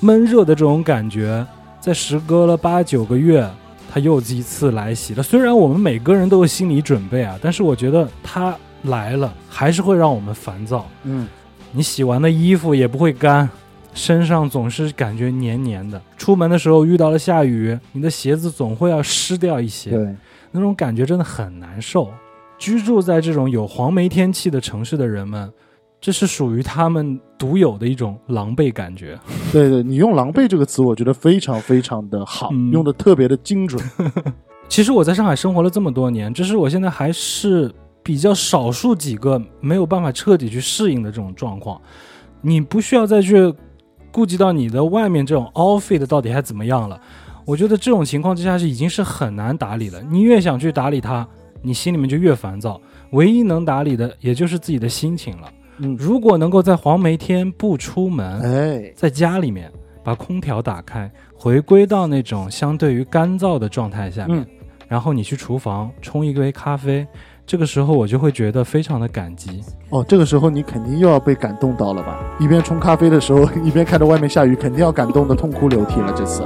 [0.00, 1.46] 闷热的这种感觉，
[1.80, 3.48] 在时隔了八九个月，
[3.92, 5.22] 它又一次来袭了。
[5.22, 10.88] 虽然我们每个人都有心理准备啊，但是我觉得它来了，还是会让我们烦躁。
[11.02, 11.26] 嗯，
[11.72, 13.48] 你洗完的衣服也不会干，
[13.92, 16.00] 身上总是感觉黏黏的。
[16.16, 19.90] 出门的时候遇到了下雨，你的鞋子总会要湿掉一些。
[19.90, 20.14] 对，
[20.52, 22.08] 那种感觉真的很难受。
[22.58, 25.50] 居住在这种有黄梅天气的城市的人们，
[26.00, 29.18] 这是属于他们独有的一种狼狈感觉。
[29.52, 33.82] 对对，你用“狼狈”这个词，我觉得非常非常的好，嗯用的特别的精准。
[34.68, 37.70] 其实我在上海生活了这么多年，这是我现在还是
[38.02, 41.78] 比较少数几个没有办法彻底去适应的这种状况。
[42.40, 43.52] 你不需要再去
[44.10, 46.98] 顾及到你的外面这种 outfit 到底还怎么样了。
[47.44, 50.00] 我觉得这种情况之下是已经是很难打理了。
[50.08, 51.26] 你越想去打理它，
[51.62, 52.80] 你心里面就越烦躁。
[53.10, 55.52] 唯一能打理的也就是自己的心情了。
[55.82, 59.70] 嗯，如果能够在黄梅天不出门，哎，在家里面
[60.04, 64.46] 把空调打开，回归到那种相对于干燥的状态下面，嗯
[64.88, 67.06] 然后你去厨房冲一杯咖啡，
[67.46, 69.62] 这个时候我就会觉得非常的感激。
[69.90, 72.18] 哦，这个时候你肯定又要被感动到了吧？
[72.40, 76.12] 一边冲咖啡的时候， 一边看着外面下雨，肯定要感动的痛哭流涕了。
[76.16, 76.42] 这次，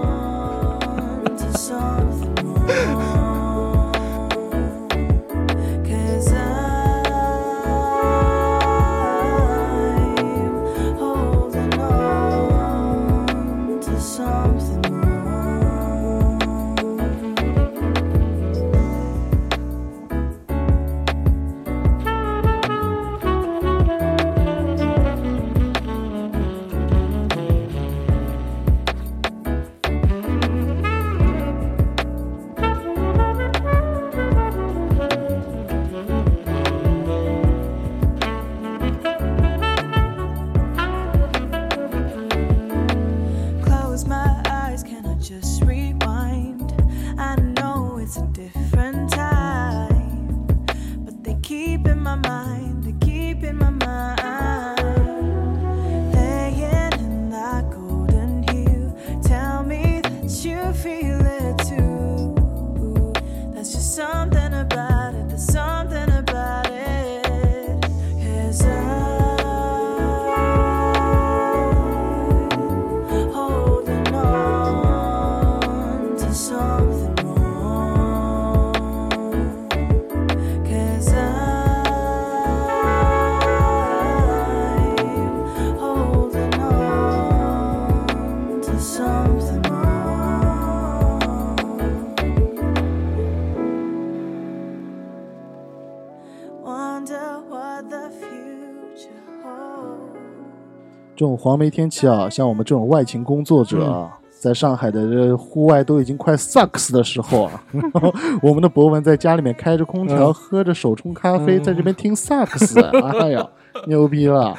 [101.45, 112.81] 黄梅天气啊，像我们这种外勤工作者啊，在上海的这户外都已经快 sucks 的时候啊，然 后我们的博文在家里面开着空调，嗯喝着手冲咖啡，嗯在这边听 sucks，
[113.21, 113.47] 哎呀，
[113.87, 114.57] 牛逼了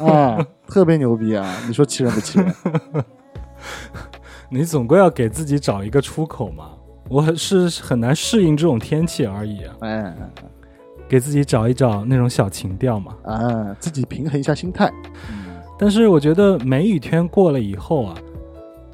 [0.00, 1.46] 啊，特别牛逼啊！
[1.68, 2.54] 你说气人不气人？
[4.48, 6.70] 你总归要给自己找一个出口嘛。
[7.10, 10.16] 我是很难适应这种天气而已啊，哎
[11.06, 13.12] 给自己找一找那种小情调嘛。
[13.22, 14.90] 啊，自己平衡一下心态。
[15.82, 18.14] 但是我觉得梅雨天过了以后啊，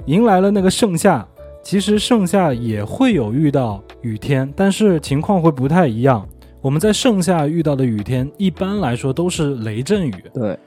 [0.06, 1.28] 迎来了那个盛夏。
[1.62, 6.26] 其实盛夏也会有遇到雨天，但是情况会不太一样。
[6.62, 10.14] 我们在盛夏遇到的雨天，一般来说都是雷阵雨。
[10.32, 10.58] 对，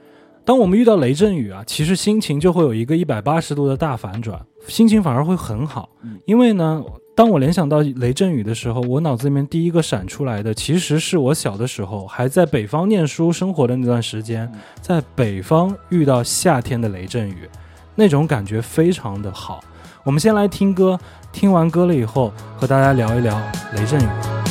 [0.44, 6.20] 当我们遇到雷阵雨啊，其实心情就会有一个一百八十度的大反转，心情反而会很好嗯。
[6.24, 14.50] 因为呢，当我联想到雷阵雨的时候，我脑子里面第一个闪出来的，其实是我小的时候还在北方念书生活的那段时间，
[14.80, 17.48] 在北方遇到夏天的雷阵雨，
[17.94, 19.62] 那种感觉非常的好。
[20.04, 20.98] 我们先来听歌，
[21.32, 23.38] 听完歌了以后，和大家聊一聊
[23.74, 24.41] 雷阵雨。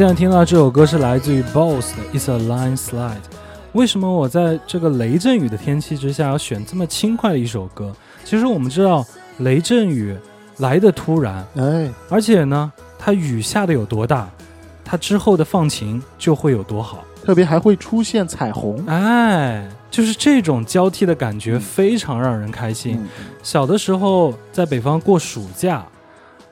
[0.00, 3.10] 现在听到这首歌是来自于 BOSS 的《It's a Landslide》。
[3.74, 7.94] 为什么我在这个雷阵雨的天气之下要选这么轻快的一首歌？
[8.24, 9.04] 其实我们知道，
[9.40, 10.16] 雷阵雨
[10.56, 14.26] 来的突然，哎，而且呢，它雨下的有多大，
[14.82, 17.04] 它之后的放晴就会有多好。
[17.22, 18.82] 特别还会出现彩虹。
[18.86, 22.96] 哎，就是这种交替的感觉非常让人开心。
[22.98, 23.06] 嗯
[23.42, 25.86] 小的时候在北方过暑假，啊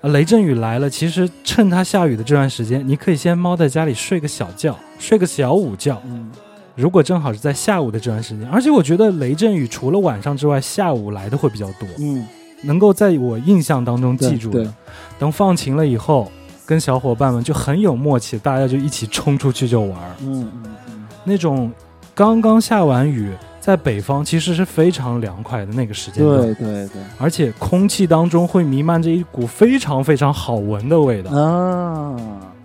[0.03, 6.01] 雷阵雨来了，其实趁它下雨的这段时间，你可以先猫在家里睡个小觉，睡个小午觉。
[6.05, 6.31] 嗯，
[6.77, 12.25] 如果正好是在下午的这段时间，而且我觉得雷阵雨除了晚上之外，下午来的会比较多，嗯，
[12.63, 14.73] 能够在我印象当中记住的。
[15.19, 16.31] 等放晴了以后，
[16.65, 19.99] 跟小伙伴们就很有默契，大家就一起冲出去就玩。
[20.21, 21.73] 嗯嗯嗯，那种
[22.15, 27.03] 刚刚下完雨，在北方其实是非常凉快的那个时间段，对对对。
[27.19, 31.31] 而且空气当中会弥漫着一股非常非常好闻的味道。
[31.33, 32.17] 啊，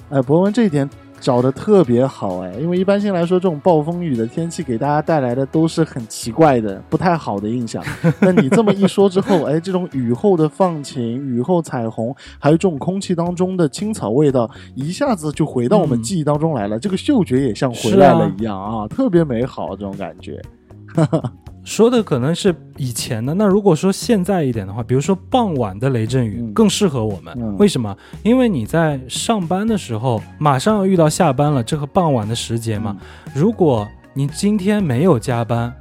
[0.10, 0.89] 哎，博文这一点
[1.20, 7.84] 找的特别好哎，因为一般性来说，这种暴风雨的天气给大家带来的都是很奇怪的、不太好的印象。
[8.22, 16.78] 那你这么一说之后，哎，这种雨后的放晴、雨后彩虹，还有这种空气当中的青草味道，一下子就回到我们嗯记忆当中来了。
[16.80, 20.41] 这个嗅觉也像回来了一样啊，特别美好这种感觉。
[21.64, 27.34] 说的可能是以前的，那如果说现在一点的话，比如说傍晚的雷阵雨嗯更适合我们。
[27.38, 27.96] 嗯为什么？
[28.22, 32.98] 因为你在上班的时候，马上要遇到下班了，这个傍晚的时节嘛。
[33.34, 35.74] 如果你今天没有加班，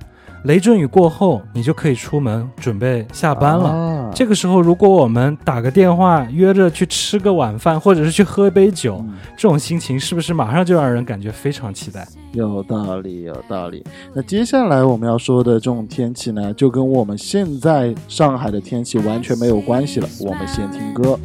[0.45, 3.69] 雷阵雨过后，你就可以出门准备下班了。
[3.69, 12.07] 啊这个时候，如果我们打个电话约着去吃个晚饭，或者是去喝一杯酒，嗯这种心情是不是马上就让人感觉非常期待？
[12.33, 13.83] 有道理，有道理。
[14.15, 20.09] 那接下来我们要说的这种天气呢，就跟我们现在上海的天气完全没有关系了。
[20.21, 21.19] 我们先听歌。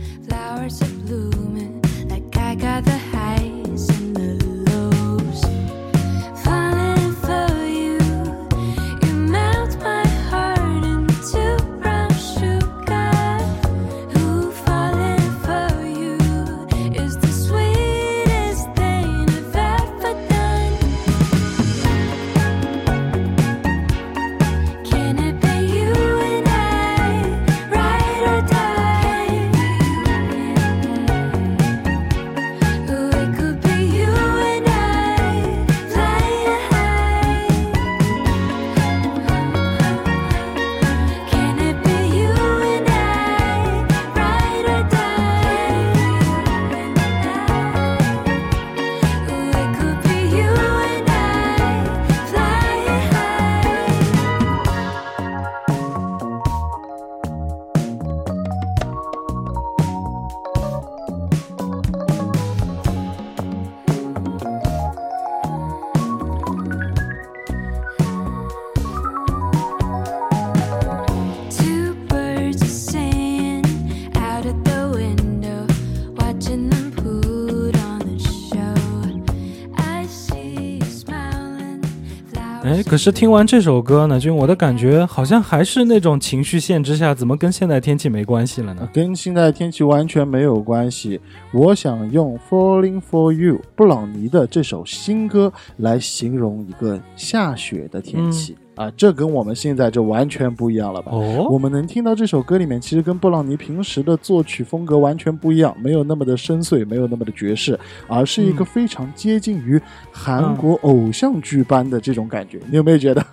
[82.89, 88.89] 可是听完这首歌呢，就我的感觉好像还是那种情绪线之下，怎么跟现在天气没关系了呢？
[88.93, 91.19] 跟现在天气完全没有关系。
[91.51, 101.11] 我想用《Falling for You》布朗尼的这首新歌来形容一个下雪的天气、啊，这跟我们现在就完全不一样了吧？
[101.11, 112.59] 我哦，们能听到这首歌里面，其实跟布朗尼平时的作曲风格完全不一样，没有那么的深邃，没有那么的爵士，而是一个嗯非常接近于韩国偶像剧般的这种感觉。
[112.69, 113.25] 你有没有觉得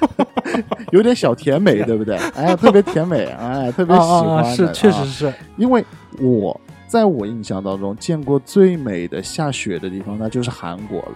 [0.92, 2.16] 有点小甜美，对不对？
[2.34, 5.84] 哎，特别甜美，哎，特别喜欢是，确实啊是，因为
[6.20, 11.12] 我在我印象当中见过最美的下雪的地方，那就是韩国了。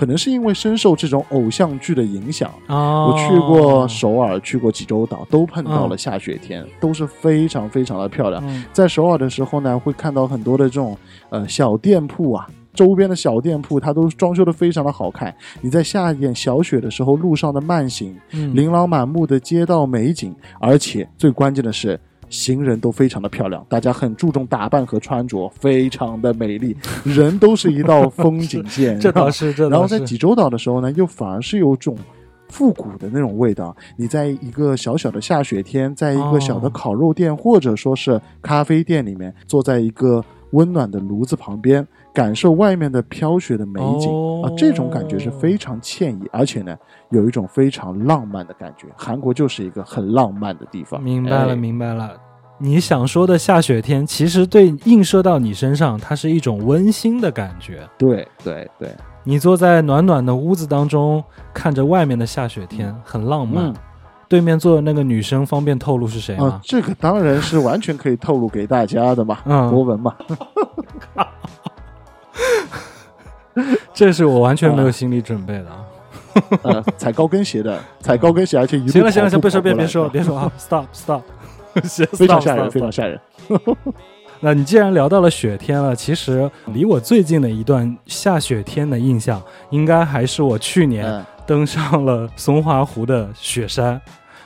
[0.00, 8.42] 可能是因为深受这种偶像剧的影响，哦，我去过首尔，去过济州岛，都碰到了嗯下雪天，都是非常非常的漂亮。
[8.46, 10.96] 嗯，在首尔的时候呢，会看到很多的这种
[11.28, 15.36] 呃小店铺啊，周边的小店铺它都装修的非常的好看。
[15.60, 22.00] 你在下一点小雪的时候，路上的慢行，嗯琳琅满目的街道美景，而且最关键的是。
[22.30, 26.74] 行人都非常的漂亮，大家很注重打扮和穿着，非常的美丽，
[27.04, 28.98] 人都是一道风景线。
[29.00, 31.96] 这倒是，这倒是然后，在济州岛的时候呢，又反而是有种
[32.48, 33.76] 复古的那种味道。
[33.96, 46.76] 你在一个小小的下雪天，在一个小的哦烤肉店、或者说是咖啡店里面，坐在一个温暖的炉子旁边，感受外面的飘雪的美景、哦啊，这种感觉是非常惬意，而且呢，
[47.10, 48.86] 有一种非常浪漫的感觉。
[48.96, 51.02] 韩国就是一个很浪漫的地方。
[51.02, 52.16] 明白了，哎明白了。
[52.58, 57.88] 你想说的下雪天，其实对映射到你身上，它是一种温馨的感觉。
[57.96, 58.94] 对对对，
[59.24, 63.66] 你坐在暖暖的屋子当中，看着外面的下雪天，很浪漫。
[63.66, 63.74] 嗯
[64.30, 66.60] 对面坐的那个女生，方便透露是谁啊吗，？
[66.62, 70.14] 这个当然是完全可以透露给大家的嘛，嗯博文嘛。
[73.92, 75.84] 这是我完全没有心理准备的啊。
[76.62, 81.22] 呃，踩高跟鞋的， 踩高跟鞋，而且一路行了行了行，别说别别说了别说啊，stop stop，
[81.82, 83.20] 行非常吓人非常吓人。
[84.38, 94.00] 那你既然聊到了雪天了，其实离我最近的一段下雪天的印象，应该还是我去年嗯，登上了松花湖的雪山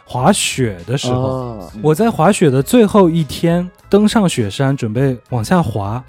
[0.06, 1.20] 滑雪的时候。
[1.20, 6.02] 哦，我在滑雪的最后一天登上雪山，准备往下滑，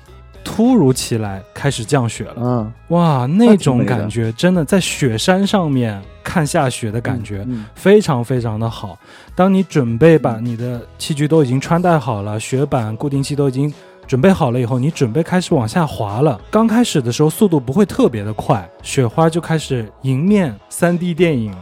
[0.46, 2.36] 突如其来开始降雪了。
[2.38, 7.44] 嗯，哇，那种感觉真的在雪山上面看下雪的感觉。
[7.50, 8.98] 嗯，非常非常的好。
[9.36, 13.74] 当你准备把你的器具都已经穿戴好了，雪板、固定器都已经
[14.08, 16.40] 准备好了以后，你准备开始往下滑了。
[16.50, 21.54] 刚开始的时候速度不会特别的快，雪花就开始迎面 3D 电影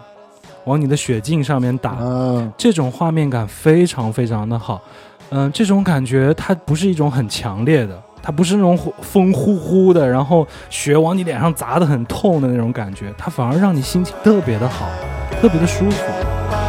[0.65, 4.81] 往你的雪镜上面打，嗯，这种画面感非常非常的好。
[5.29, 8.03] 嗯、这种感觉它不是一种很强烈的。
[8.23, 14.87] 它不是那种风呼呼的，然后雪往你脸上砸的很痛的那种感觉，它反而让你心情特别的好，
[15.41, 16.62] 特别的舒服。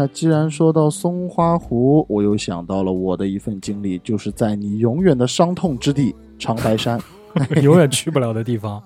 [0.00, 6.98] 那既然说到松花湖，我又想到了我的一份经历，就是在你永远的伤痛之地长白山，
[7.62, 8.82] 永远去不了的地方。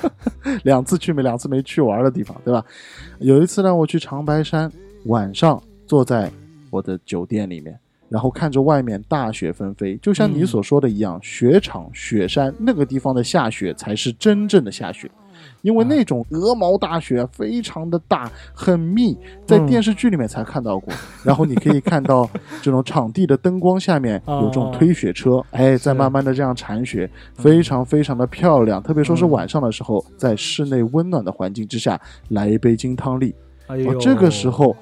[0.62, 2.62] 两次去没两次没去玩的地方，对吧？
[3.20, 4.70] 有一次让，我去长白山，
[5.06, 6.30] 晚上坐在
[6.68, 7.74] 我的酒店里面，
[8.10, 15.10] 然后看着外面大雪纷飞，就像你嗯所说的一样，雪场、雪山那个地方的下雪才是真正的下雪。
[15.62, 20.92] 因为那种鹅毛大雪非常的大，很密，在嗯电视剧里面才看到过。
[21.22, 22.28] 然后你可以看到
[22.62, 28.82] 这种场地的灯光下面有这种推雪车，哎，在慢慢的这样铲雪，非常非常的漂亮。
[28.82, 33.34] 特别说是晚上的时候，在室内温暖的环境之下，来一杯金汤力，
[33.66, 34.74] 哎呦，哦，这个时候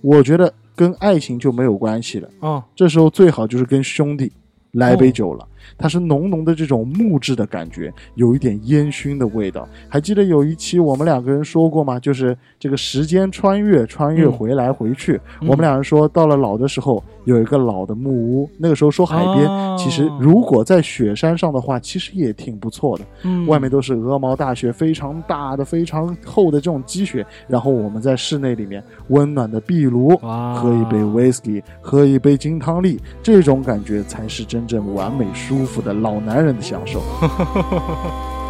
[0.00, 2.28] 我觉得跟爱情就没有关系了。
[2.40, 4.32] 哦，这时候最好就是跟兄弟
[4.72, 5.46] 来杯酒了。
[5.76, 9.68] 它是浓浓的这种木质的感觉，有一点烟熏的味道。
[9.88, 11.98] 还记得有一期我们两个人说过吗？
[11.98, 15.20] 就是这个时间穿越，穿越嗯回来回去。
[15.40, 23.04] 嗯我们两人说，到了老的时候有一个老的木屋，那个时候说海边，哦其实如果在雪山上的话，其实也挺不错的。
[23.22, 37.00] 嗯外面都是鹅毛大雪，非常大的、非常厚的这种积雪，然后我们在室内里面温暖的壁炉，喝一杯 whisky，喝一杯金汤力，这种感觉才是真正完美舒舒服的老男人的享受。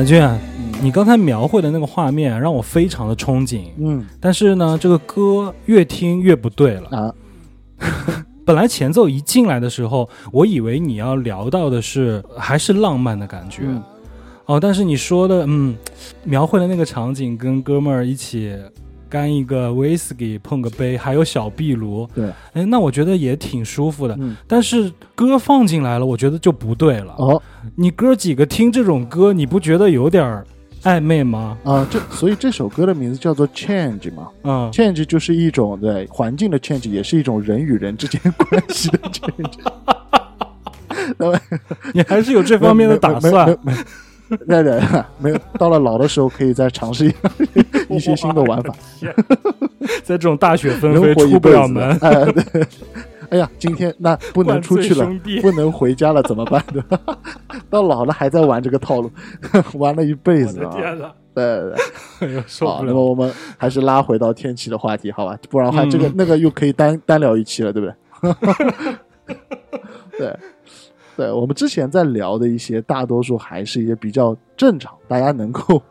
[0.00, 0.38] 南俊啊，
[0.82, 4.02] 你刚才描绘的那个画面让我非常的憧憬，嗯。
[4.18, 6.88] 但是呢，这个歌越听越不对了。
[6.88, 7.14] 啊，
[8.46, 13.82] 本来前奏一进来的时候，我以为你要聊到的是还是浪漫的感觉，嗯。
[14.46, 15.76] 哦，但是你说的，嗯，
[16.24, 18.56] 描绘的那个场景，跟哥们儿一起
[19.10, 24.16] 干一个 whisky，碰个杯，还有小壁炉，对，哎，那我觉得也挺舒服的。
[24.20, 27.14] 嗯但是歌放进来了，我觉得就不对了。
[27.18, 27.42] 哦
[27.74, 30.42] 你哥几个听这种歌，你不觉得有点
[30.84, 31.58] 暧昧吗？
[31.64, 39.58] 啊，这所以这首歌的名字叫做 Change 嘛嗯，，Change 就是一种对环境的 change，也是一种人与人之间关系的 change。
[41.92, 43.48] 你还是有这方面的打算。
[43.48, 43.78] 没没没
[44.46, 44.80] 对对，
[45.18, 47.12] 没有到了老的时候可以再尝试一
[47.88, 48.72] 一些新的玩法，
[50.02, 52.66] 在这种大雪纷能飞出不了门，哎，对，
[53.30, 55.04] 哎呀，今天那不能出去了
[55.42, 56.62] 不能回家了，怎么办？
[56.72, 56.98] 对吧？
[57.68, 59.10] 到老了还在玩这个套路，
[59.74, 60.70] 玩了一辈我子啊！
[60.70, 62.88] 的天哪，对对对，哎呦，受好，不了。
[62.88, 65.36] 那么我们还是拉回到天气的话题，好吧？
[65.48, 67.94] 不然的话，这个嗯那个又可以单单聊一期了，对不对？
[70.18, 70.36] 对，
[71.20, 75.82] 对，我们之前在聊的一些，大多数还是一些比较正常，大家能够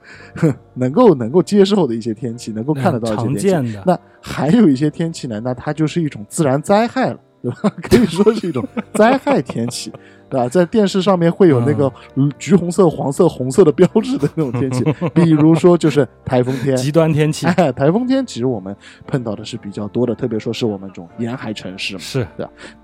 [0.74, 3.48] 能够能够接受的一些天气，能够看得到的一些常天气。
[3.48, 7.70] 见的，那还有一些天气呢，那它就是一种自然灾害了，对吧？
[7.80, 9.94] 可以说是一种灾害天气，
[10.30, 10.48] 对吧？
[10.48, 16.76] 在电视上面会有那个嗯橘红色、黄色、红色的标志的那种天气， 比如说就是台风天。
[16.78, 18.76] 极端天气哎，台风天其实我们
[19.08, 22.00] 碰到的是比较多的，特别说是我们这种沿海城市嘛。
[22.00, 22.28] 是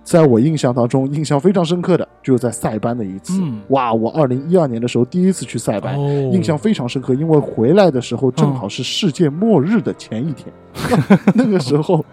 [0.03, 3.39] 在我印象当中，印象非常深刻的就是在塞班的一次。
[3.41, 10.51] 嗯哇，我二零一二年的时候第一次去塞班，哦，印象非常深刻，因为回来的时候正好是世界末日的前一天，
[11.33, 12.03] 那个时候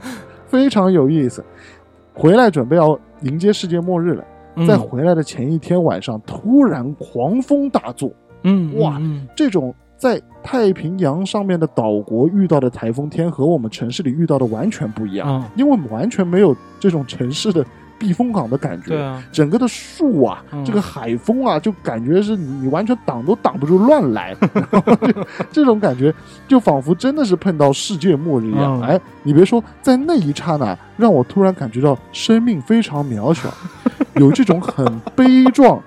[0.47, 1.45] 非常有意思。
[2.15, 4.27] 回来准备要迎接世界末日了，嗯
[4.67, 8.13] 在回来的前一天晚上突然狂风大作，
[8.45, 9.27] 嗯哇嗯。
[9.35, 15.45] 这种在太平洋上面的岛国遇到的台风天和我们城市里遇到的完全不一样，嗯。
[15.57, 17.65] 因为我们完全没有这种城市的
[17.99, 19.17] 避风港的感觉。
[19.31, 20.65] 整个的树啊，嗯。
[20.65, 24.37] 这个海风啊，就感觉是你你完全挡都挡不住乱来，
[24.71, 26.13] 然后就这种感觉
[26.49, 28.81] 就仿佛真的是碰到世界末日一样。
[28.81, 28.83] 嗯。
[28.83, 33.49] 哎，你别说，在那一刹那，让我突然感觉到生命非常渺小，
[34.15, 35.83] 有这种很悲壮。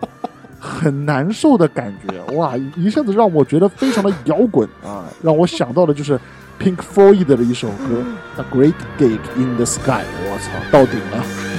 [0.58, 2.58] 很难受的感觉，哇！
[2.76, 6.20] 一下子让我觉得非常的摇滚啊，让我想到的就是
[6.60, 8.04] Pink Floyd 的一首歌
[8.42, 9.92] 《The Great Gig in the Sky》，
[10.24, 11.55] 我操，到顶了！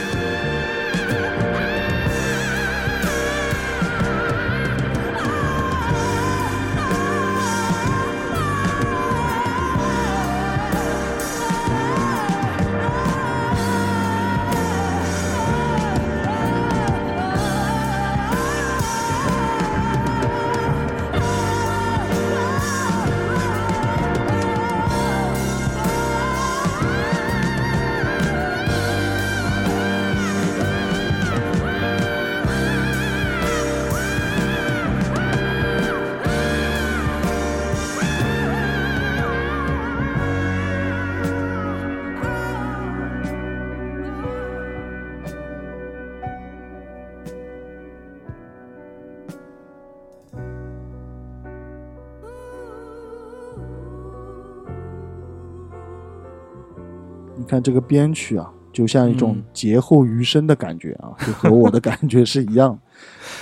[57.67, 59.43] 这个编曲啊，就像一种嗯。
[59.53, 62.79] 劫后余生的感觉啊， 就和我的感觉是一样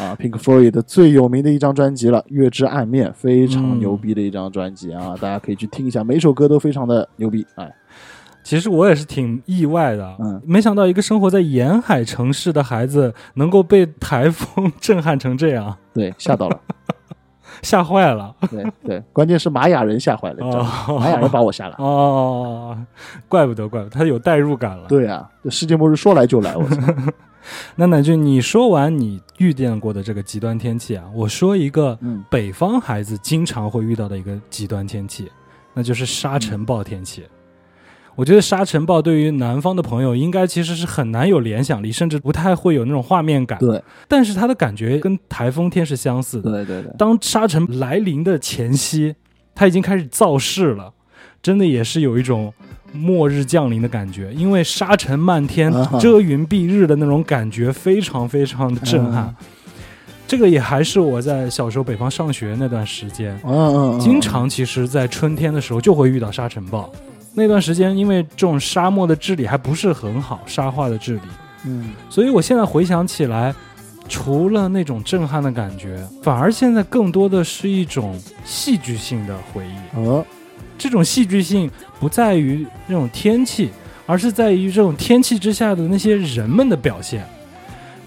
[0.00, 0.16] 啊。
[0.18, 7.46] Pink Floyd 的最有名的一张专辑了，《月之暗面》，非常嗯牛逼的一张专辑啊，大家可以去听一下，每首歌都非常的牛逼。
[7.56, 7.70] 哎，
[8.42, 10.40] 其实我也是挺意外的，嗯。
[10.46, 16.58] 没想到一个生活在沿海城市的孩子能够被台风 震撼成这样，对，吓到了，
[17.62, 18.34] 吓坏了。
[18.50, 20.70] 对对， 关键是玛雅人吓坏了，你知道吗？
[20.88, 21.76] 哦玛雅人把我吓了。
[21.78, 22.76] 哦，
[23.28, 24.86] 怪不得，怪不得，他有代入感了。
[24.88, 26.80] 对啊，这世界末日说来就来，我操！
[27.76, 35.30] 那乃俊，你说完你遇见过的这个极端天气啊，我说一个嗯北方孩子经常会遇到的一个极端天气，
[35.74, 37.22] 那就是沙尘暴天气。
[38.16, 43.58] 我觉得沙尘暴对于南方的朋友应该其实是很难有联想力，甚至不太会有那种画面感。
[43.58, 46.50] 对但是它的感觉跟台风天是相似的。
[46.50, 49.14] 对对对，当沙尘来临的前夕，
[49.54, 50.92] 它已经开始造势了，
[51.42, 52.52] 真的也是有一种
[52.92, 59.24] 末日降临的感觉，因为沙尘漫天遮云蔽日的那种感觉，非常非常的震撼。
[59.26, 59.46] 嗯
[60.26, 66.90] 这个也还是我在小时候北方上学那段时间，嗯嗯，嗯经常其实，在春天的时候就会遇到沙尘暴。
[67.34, 71.20] 那段时间，因为这种沙漠的治理还不是很好，沙化的治理，
[71.66, 73.54] 嗯所以我现在回想起来，
[74.08, 79.96] 除了那种震撼的感觉，反而现在更多的是一种戏剧性的回忆。
[79.98, 80.24] 呃
[80.76, 81.70] 这种戏剧性
[82.00, 83.70] 不在于那种天气，
[84.06, 87.24] 而是在于这种天气之下的那些人们的表现。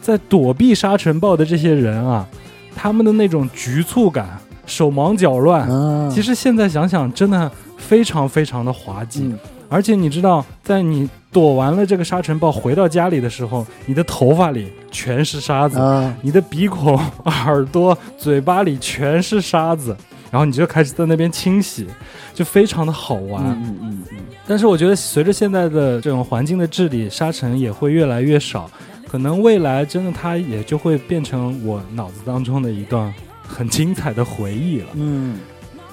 [0.02, 2.28] 在躲避沙尘暴的这些人啊，
[2.76, 9.22] 他们的那种局促感、手忙脚乱，啊，其实现在想想，真的非常非常的滑稽。
[9.24, 19.94] 嗯而且你知道，在你躲完了这个沙尘暴回到家里的时候，你的头发里全是沙子，啊，你的鼻孔、耳朵、嘴巴里全是沙子，
[20.32, 21.86] 然后你就开始在那边清洗，
[22.34, 23.44] 就非常的好玩。
[23.44, 24.18] 嗯嗯嗯嗯，
[24.48, 28.72] 但是我觉得，随着现在的这种环境的治理，沙尘也会越来越少，
[29.06, 33.14] 可能未来真的它也就会变成我脑子当中的一段
[33.46, 34.88] 很精彩的回忆了。
[34.94, 35.40] 嗯，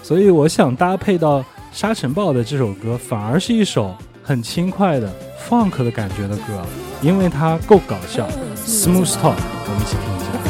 [0.01, 1.45] 所以我想搭配到
[1.75, 5.13] 沙尘暴的这首歌，反而是一首很轻快的
[5.49, 6.65] funk 的感觉的歌，
[7.03, 8.29] 因为它够搞笑
[8.65, 10.44] ，smooth talk，我们一起听一下。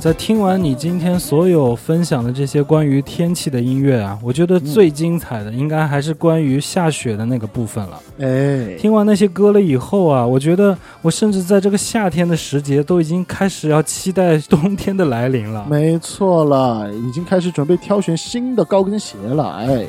[0.00, 8.00] 在听完你今天所有分享的这些关于天气的音乐啊，我觉得最精彩的应该还是关于下雪的那个部分了。
[8.18, 15.64] 哎，听完那些歌了以后啊，我觉得我甚至在这个夏天的时节都已经开始要期待冬天的来临了。
[15.70, 19.48] 没错了，已经开始准备挑选新的高跟鞋了。
[19.58, 19.88] 哎呀，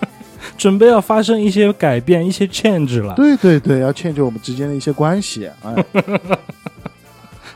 [0.56, 3.14] 准备要发生一些改变，一些 change 了。
[3.16, 5.50] 对对对，要 change 我们之间的一些关系。
[5.62, 5.84] 哎，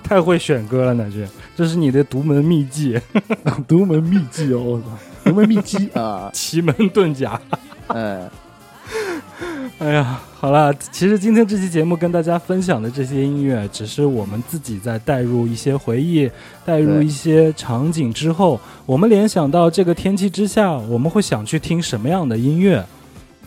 [0.04, 1.26] 太会选歌了，乃俊，
[1.56, 3.00] 这是你的独门秘技，
[3.66, 4.86] 独门秘技哦，我操，
[5.24, 6.30] 独门秘籍啊！
[6.32, 7.40] 奇门遁甲。
[7.88, 8.28] 哎，
[9.78, 16.30] 哎呀，好了，其实今天这期节目跟大家分享的这些音乐，只是我们自己在带入一些回忆，
[16.66, 22.84] 带入一些场景之后，我们联想到这个天气之下，我们会想去听什么样的音乐，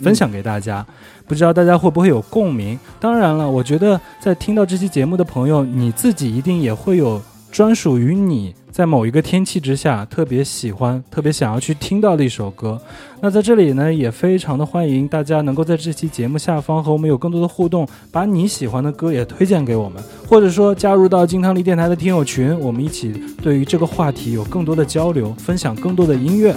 [0.02, 0.86] 分享给大家。
[1.28, 2.80] 不知道大家会不会有共鸣？
[3.00, 7.22] 当然了，我觉得在听到这期节目的朋友，你自己一定也会有
[7.52, 12.80] 专属于你在某一个天气之下特别喜欢、特别想要去听到的一首歌。
[13.20, 26.56] 那在这里呢，也非常的欢迎大家能够在这期节目下方和我们有更多的互动，把你喜欢的歌也推荐给我们，或者说加入到金汤力电台的听友群，我们一起对于这个话题有更多的交流，分享更多的音乐。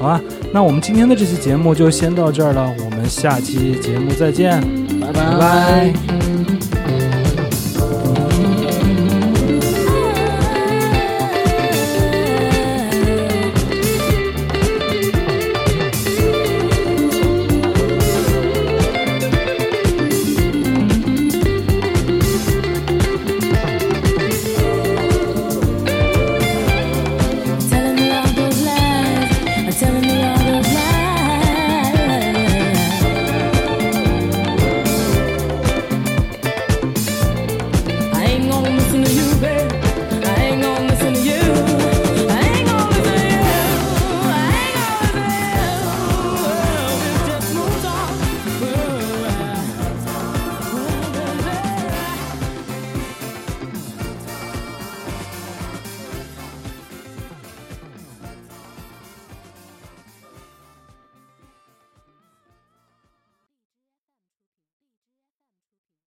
[0.00, 0.20] 好啊，
[0.50, 4.58] 那我们今天的这期节目就先到这儿了，我们下期节目再见，
[4.98, 5.36] 拜拜。
[5.36, 5.92] 拜